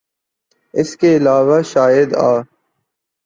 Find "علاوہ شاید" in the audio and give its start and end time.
1.17-2.09